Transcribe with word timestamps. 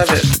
love 0.00 0.12
it. 0.12 0.39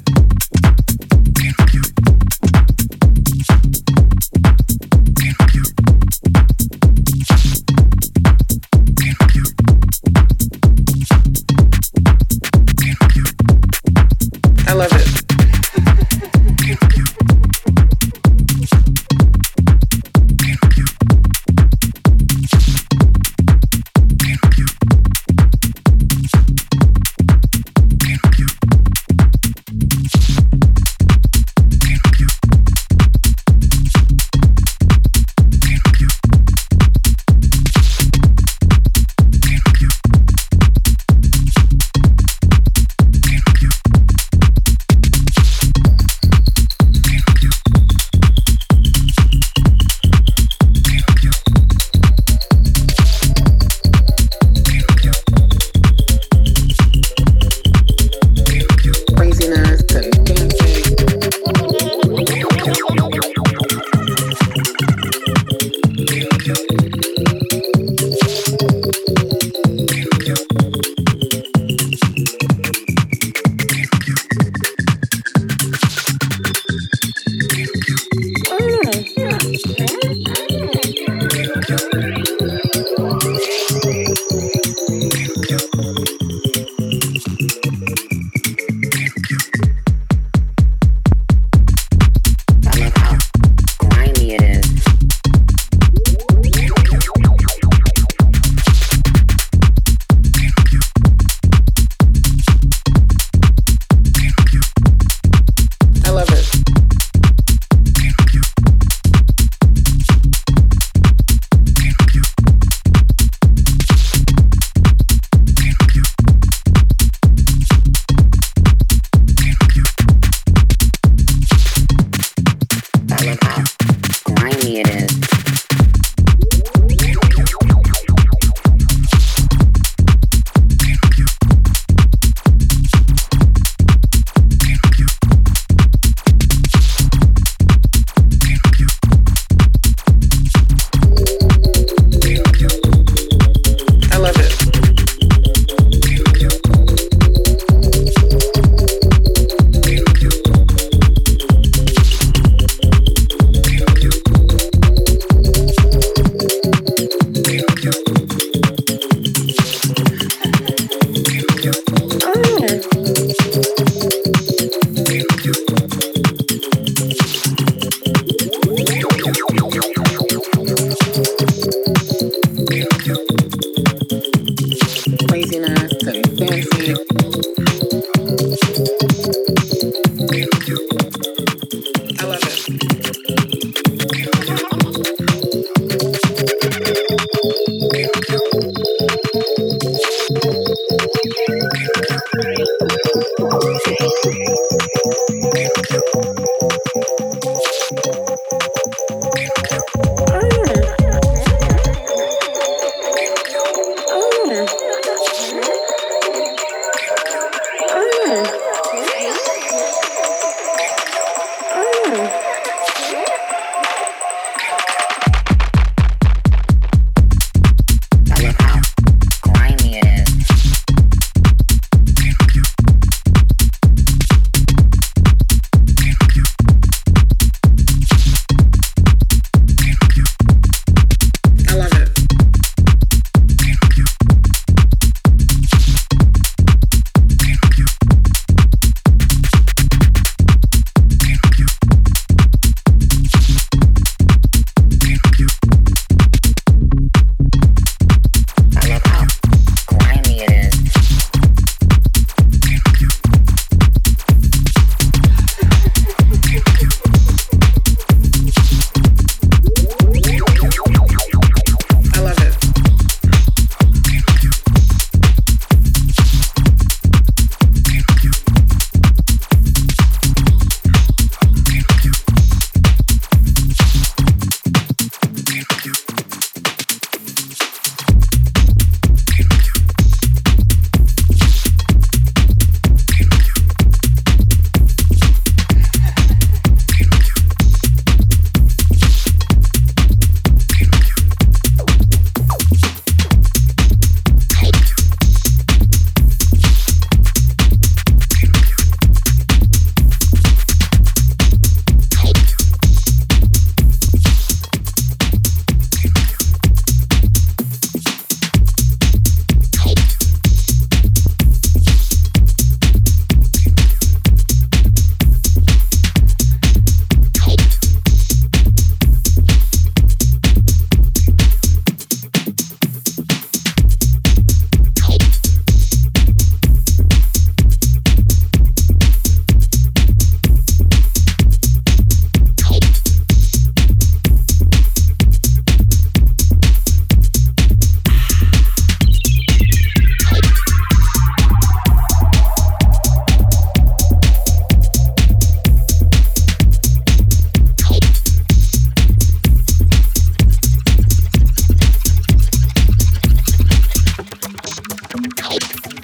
Bye. 355.50 355.99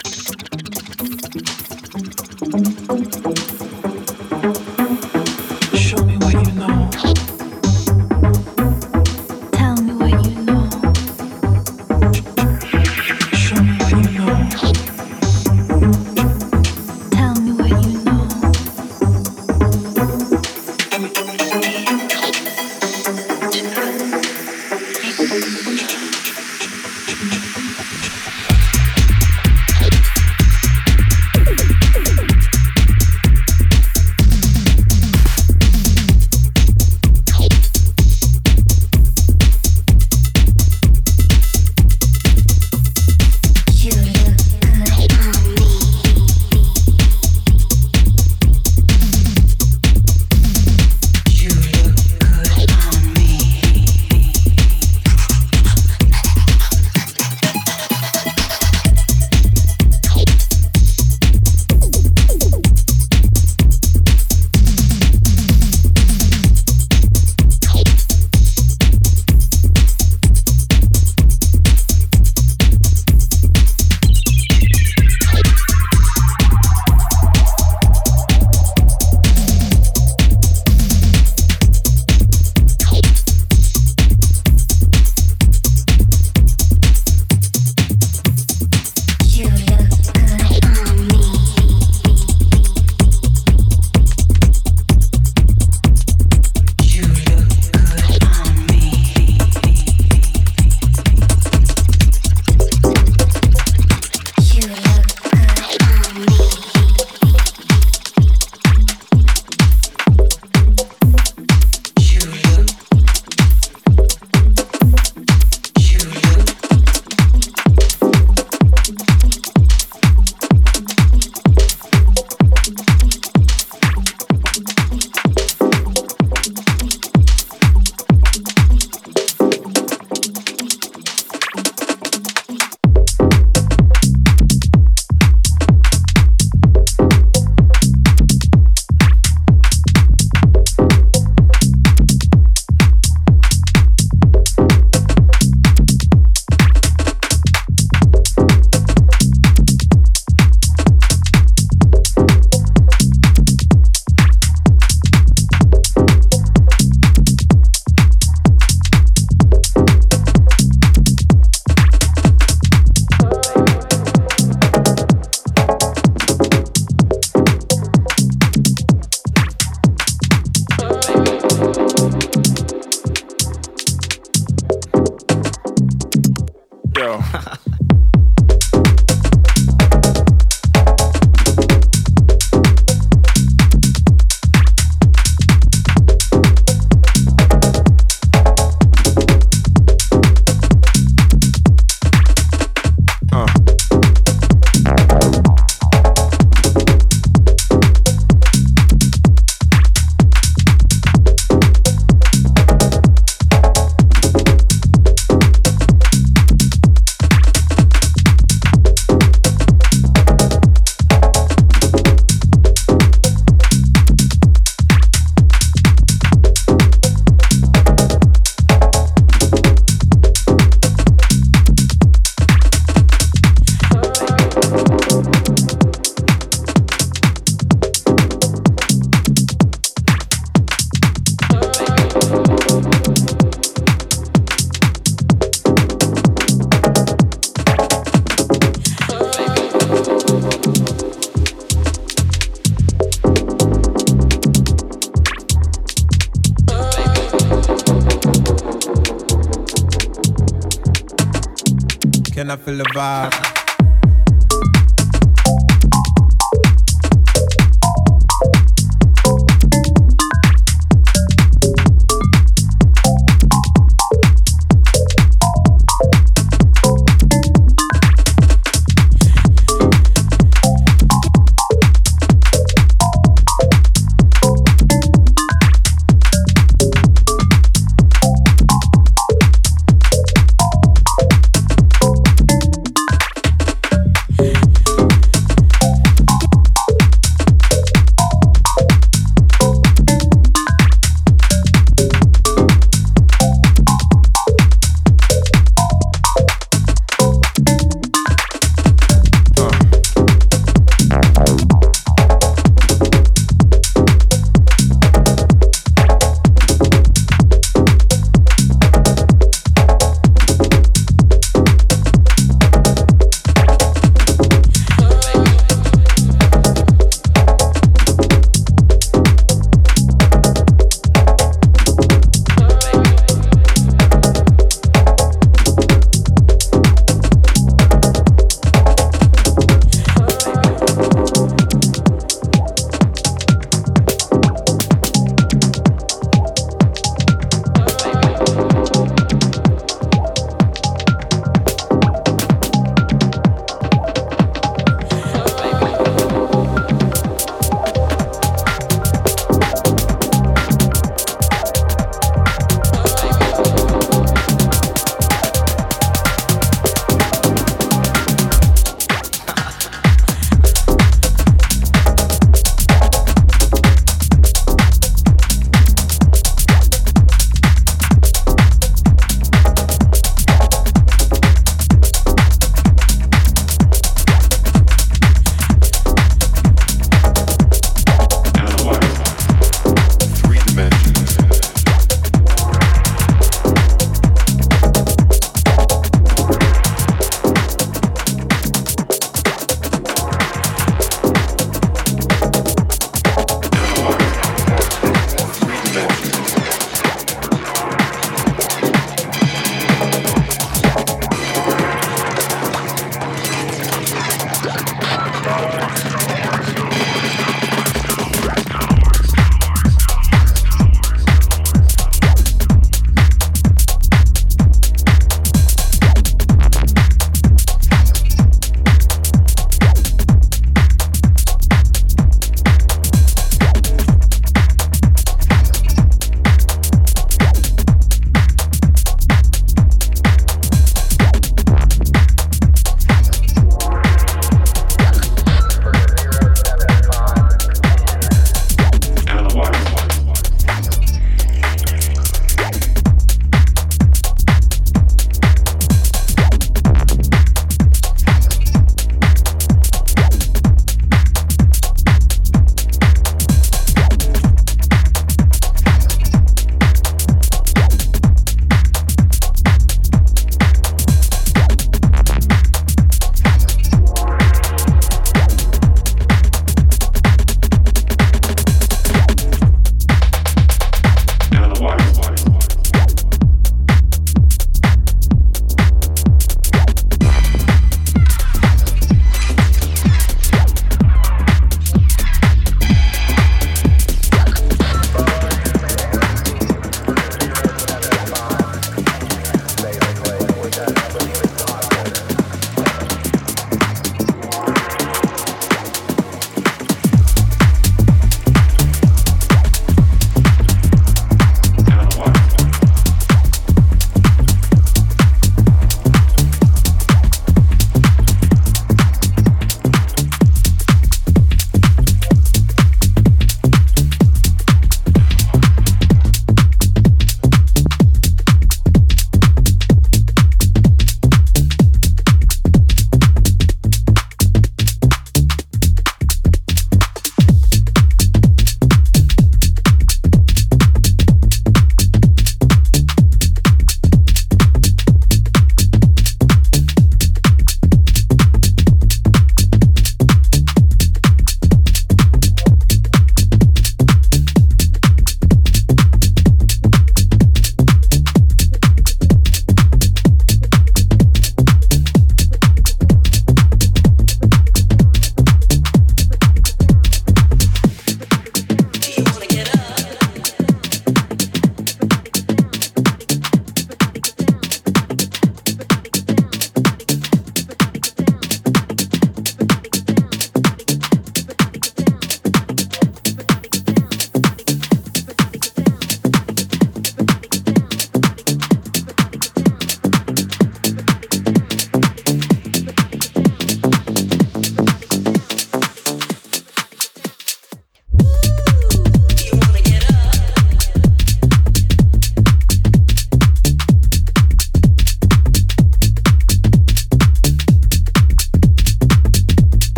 all 252.77 252.91
about. 252.91 253.36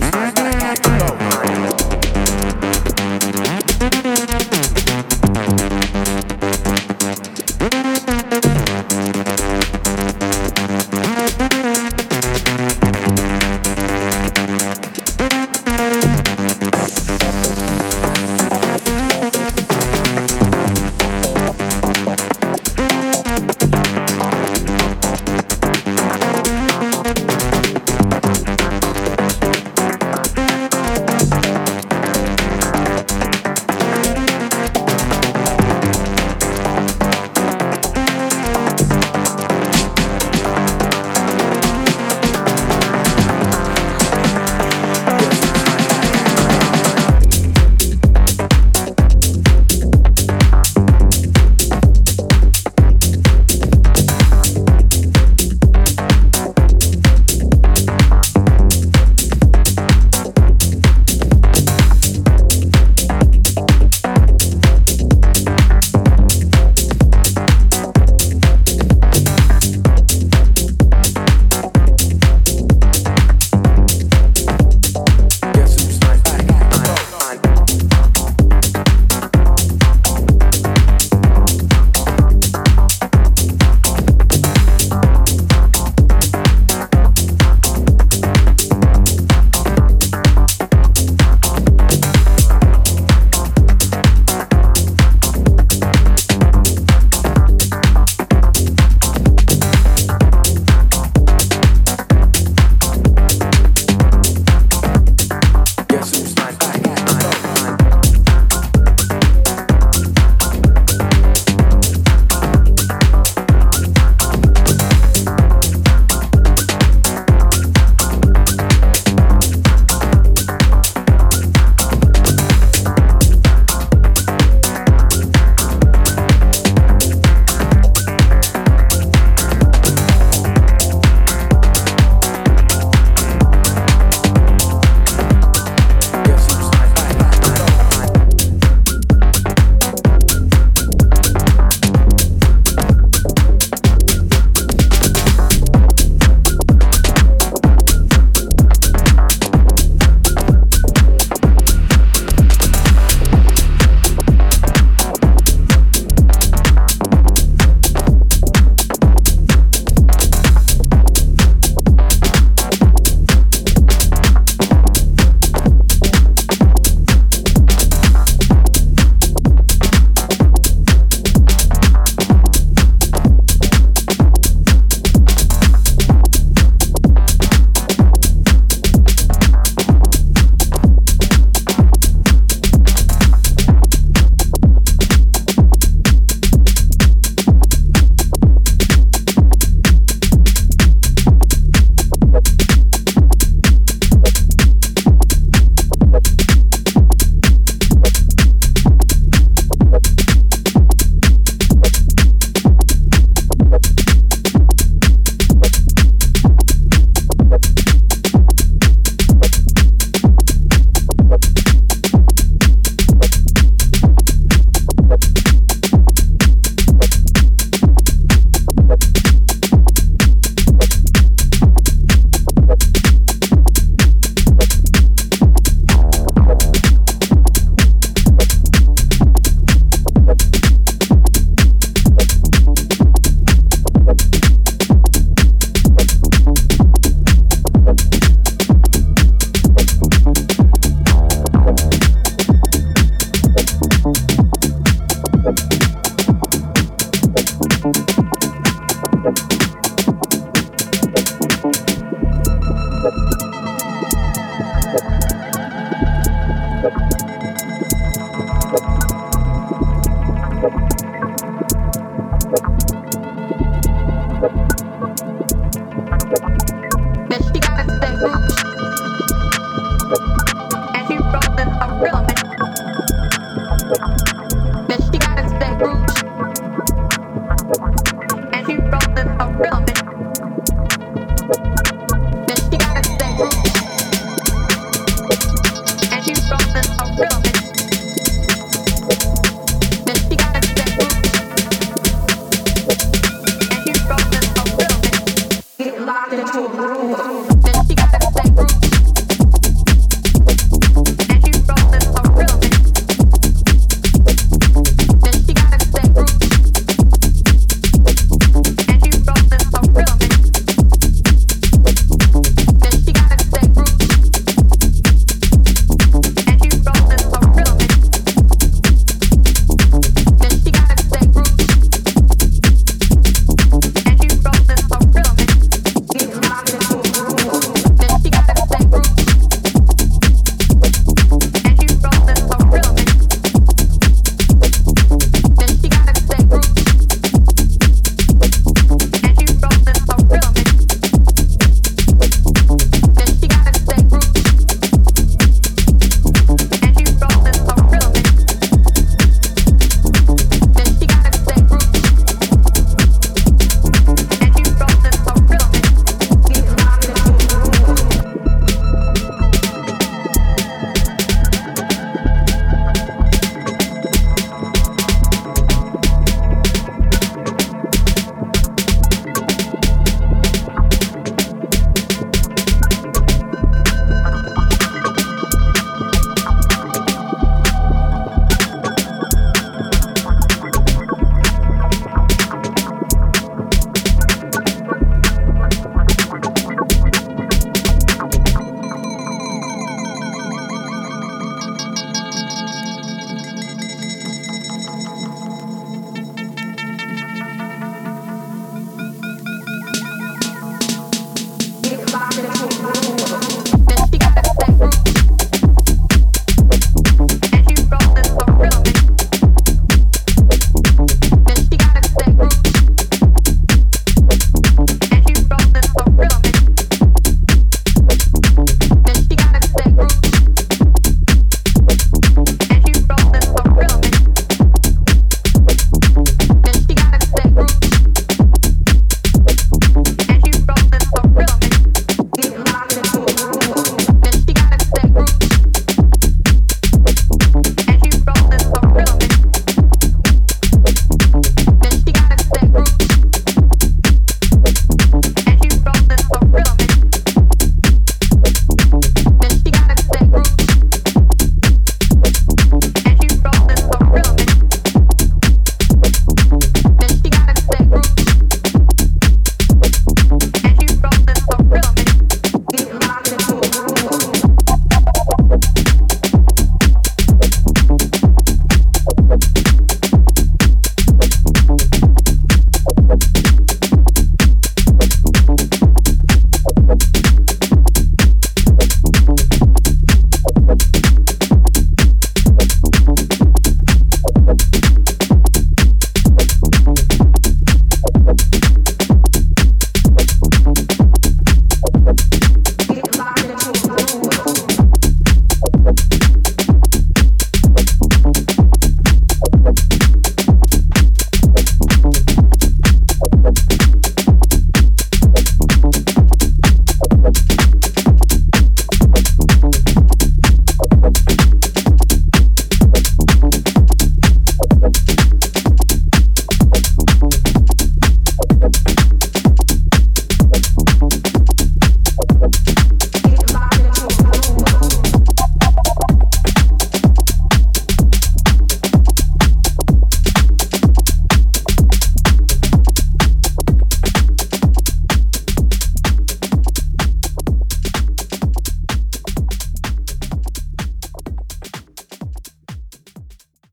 Go. 0.00 1.23